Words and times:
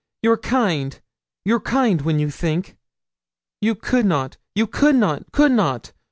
you're 0.23 0.35
kind; 0.35 0.99
you're 1.45 1.59
kind 1.59 2.01
when 2.01 2.17
you 2.17 2.31
think. 2.31 2.75
You 3.61 3.75
could 3.75 4.07
not 4.07 4.35
you 4.55 4.65
could 4.65 4.95
not 4.95 5.31
could 5.31 5.51
not! 5.51 5.93